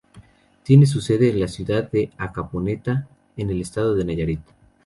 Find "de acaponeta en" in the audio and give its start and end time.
1.91-3.51